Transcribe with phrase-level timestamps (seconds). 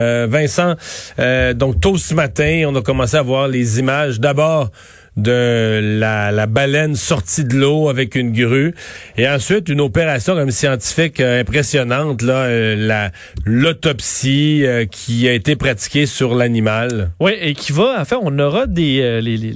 [0.00, 0.76] Euh, Vincent,
[1.18, 4.20] euh, donc tôt ce matin, on a commencé à voir les images.
[4.20, 4.70] D'abord
[5.18, 8.74] de la, la, baleine sortie de l'eau avec une grue
[9.16, 13.10] et ensuite une opération comme scientifique euh, impressionnante là euh, la
[13.44, 17.10] l'autopsie euh, qui a été pratiquée sur l'animal.
[17.18, 19.54] Oui, et qui va en fait on aura des les, les,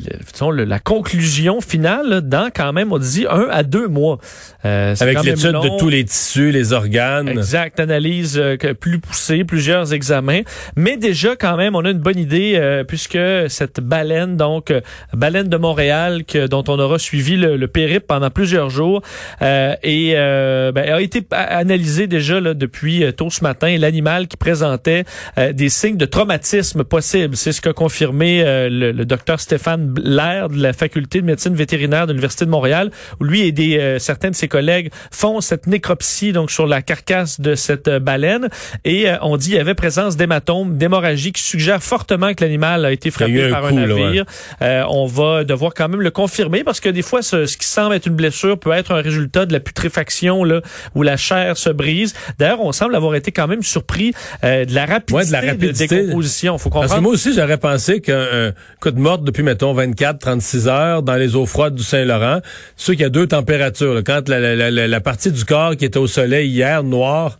[0.66, 4.18] la conclusion finale dans quand même on dit un à deux mois.
[4.64, 7.28] avec l'étude de tous les tissus, les organes.
[7.28, 8.42] Exact, analyse
[8.80, 10.40] plus poussée, plusieurs examens,
[10.74, 14.72] mais déjà quand même on a une bonne idée puisque cette baleine donc
[15.12, 19.02] baleine de Montréal que, dont on aura suivi le, le périple pendant plusieurs jours
[19.42, 24.26] euh, et euh, ben, a été analysé déjà là, depuis euh, tôt ce matin l'animal
[24.26, 25.04] qui présentait
[25.38, 27.36] euh, des signes de traumatisme possibles.
[27.36, 31.54] C'est ce qu'a confirmé euh, le, le, docteur Stéphane Lair de la faculté de médecine
[31.54, 32.90] vétérinaire de l'Université de Montréal
[33.20, 37.40] où lui et des, certains de ses collègues font cette nécropsie donc sur la carcasse
[37.40, 38.48] de cette baleine
[38.84, 42.92] et on dit qu'il y avait présence d'hématomes, d'hémorragie qui suggèrent fortement que l'animal a
[42.92, 44.24] été frappé par un, navire.
[44.60, 47.66] Là, on va devoir quand même le confirmer parce que des fois, ce, ce, qui
[47.66, 50.60] semble être une blessure peut être un résultat de la putréfaction là,
[50.94, 52.14] où la chair se brise.
[52.38, 54.12] D'ailleurs, on semble avoir été quand même surpris
[54.44, 55.86] euh, de la rapidité, ouais, de, la rapidité.
[55.86, 56.58] de décomposition.
[56.58, 56.88] Faut comprendre.
[56.88, 61.02] Parce que moi aussi, j'aurais pensé qu'un coup de morte depuis, mettons, 24, 36 heures
[61.02, 62.40] dans les eaux froides du Saint-Laurent,
[62.76, 63.94] c'est qu'il y a deux températures.
[63.94, 64.02] Là.
[64.02, 67.38] Quand la, la, la, la partie du corps qui était au soleil hier, noire,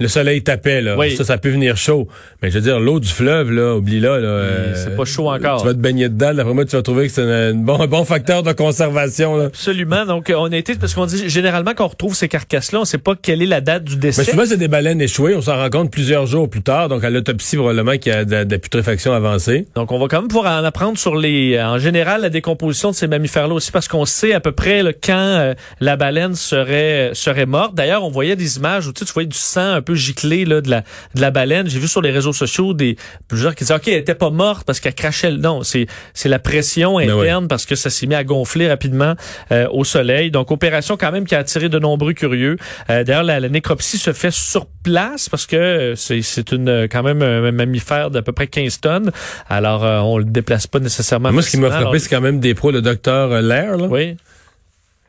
[0.00, 0.96] le soleil tapait, là.
[1.16, 2.08] Ça, ça peut venir chaud.
[2.42, 4.26] Mais je veux dire, l'eau du fleuve, là, oublie-la, là.
[4.26, 5.60] Euh, c'est pas chaud encore.
[5.60, 6.34] Tu vas te baigner dedans.
[6.34, 9.44] D'après moi, tu vas trouver que c'est un, bon, un bon facteur de conservation, là.
[9.44, 10.04] Absolument.
[10.04, 12.98] Donc, on a été, parce qu'on dit, généralement, quand on retrouve ces carcasses-là, on sait
[12.98, 14.22] pas quelle est la date du décès.
[14.22, 15.36] Mais souvent, c'est des baleines échouées.
[15.36, 16.88] On s'en rend compte plusieurs jours plus tard.
[16.88, 19.68] Donc, à l'autopsie, probablement qu'il y a de, de, la putréfaction avancée.
[19.76, 22.96] Donc, on va quand même pouvoir en apprendre sur les, en général, la décomposition de
[22.96, 27.10] ces mammifères-là aussi, parce qu'on sait à peu près, là, quand euh, la baleine serait,
[27.14, 27.76] serait morte.
[27.76, 30.44] D'ailleurs, on voyait des images où, tu, sais, tu voyais du sang un peu giclé,
[30.44, 30.80] là, de la,
[31.14, 31.68] de la baleine.
[31.68, 32.96] J'ai vu sur les réseaux sociaux des
[33.28, 36.28] plusieurs qui disaient OK, elle était pas morte parce qu'elle crachait le non, c'est c'est
[36.28, 39.14] la pression ben interne parce que ça s'est mis à gonfler rapidement
[39.52, 40.30] euh, au soleil.
[40.30, 42.56] Donc opération quand même qui a attiré de nombreux curieux.
[42.90, 47.22] Euh, d'ailleurs la, nécropsie se fait sur place parce que c'est c'est une quand même
[47.22, 49.12] un mammifère d'à peu près 15 tonnes.
[49.48, 51.32] Alors euh, on le déplace pas nécessairement.
[51.32, 53.86] Moi ce qui m'a frappé c'est quand même des pros le docteur Lair là.
[53.86, 54.16] Oui.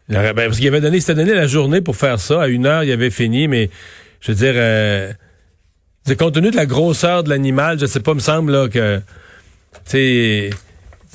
[0.07, 2.43] Ben, parce qu'il avait donné, c'était donné la journée pour faire ça.
[2.43, 3.69] À une heure, il avait fini, mais
[4.21, 5.13] je veux dire, euh,
[6.17, 9.01] compte tenu de la grosseur de l'animal, je sais pas, me semble là, que,
[9.89, 10.51] tu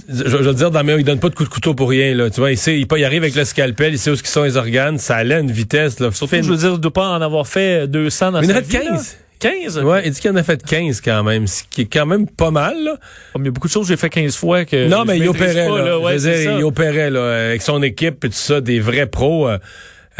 [0.09, 2.31] je, je, veux dire, dans il donne pas de coup de couteau pour rien, là.
[2.31, 4.57] Tu vois, il sait, il, il arrive avec le scalpel, il sait où sont les
[4.57, 6.11] organes, ça allait à une vitesse, là.
[6.11, 8.61] Surtout, je veux dire, de pas en avoir fait 200 dans Mais sa il en
[8.61, 9.17] a fait 15.
[9.41, 9.79] 15?
[9.79, 12.27] Ouais, il dit qu'il en a fait 15 quand même, ce qui est quand même
[12.29, 12.97] pas mal, là.
[13.37, 14.87] il y a beaucoup de choses que j'ai fait 15 fois que.
[14.89, 15.99] Non, mais il opérait, pas, là.
[15.99, 19.49] Ouais, dire, il opérait, là, avec son équipe et tout ça, des vrais pros.
[19.49, 19.59] Euh,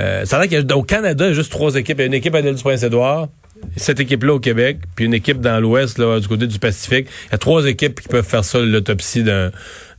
[0.01, 1.99] euh, ça a l'air qu'au Canada, il y a juste trois équipes.
[1.99, 3.29] Il y a une équipe à l'île du Prince-Édouard,
[3.77, 7.09] cette équipe-là au Québec, puis une équipe dans l'Ouest, là, du côté du Pacifique.
[7.27, 9.51] Il y a trois équipes qui peuvent faire ça, l'autopsie d'un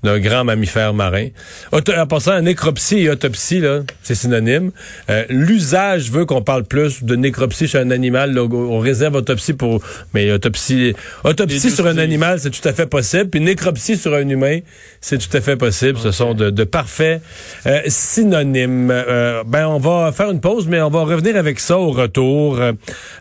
[0.04, 1.28] d'un grand mammifère marin.
[1.72, 4.72] en passant à nécropsie et autopsie, là, c'est synonyme.
[5.10, 8.38] Euh, l'usage veut qu'on parle plus de nécropsie sur un animal.
[8.38, 9.82] on réserve autopsie pour...
[10.14, 13.30] Mais autopsie, autopsie sur un animal, c'est tout à fait possible.
[13.30, 14.60] Puis nécropsie sur un humain,
[15.02, 16.00] c'est tout à fait possible.
[16.00, 17.22] Ce sont de, de parfaits
[17.68, 18.90] euh, synonymes.
[18.92, 22.60] Euh, ben, on va faire une pause, mais on va revenir avec ça au retour.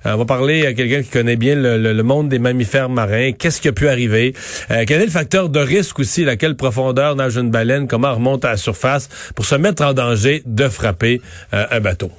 [0.04, 3.32] on va parler à quelqu'un qui connaît bien le, le, monde des mammifères marins.
[3.32, 4.34] Qu'est-ce qui a pu arriver?
[4.68, 8.50] quel est le facteur de risque aussi, laquelle profondeur nage une baleine, comment remonte à
[8.50, 11.20] la surface pour se mettre en danger de frapper
[11.52, 12.12] euh, un bateau.